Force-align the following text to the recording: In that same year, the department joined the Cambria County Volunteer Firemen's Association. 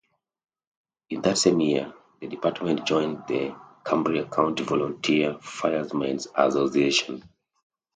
In 1.11 1.21
that 1.21 1.37
same 1.37 1.59
year, 1.59 1.93
the 2.19 2.27
department 2.27 2.87
joined 2.87 3.27
the 3.27 3.55
Cambria 3.85 4.25
County 4.25 4.63
Volunteer 4.63 5.37
Firemen's 5.43 6.27
Association. 6.35 7.21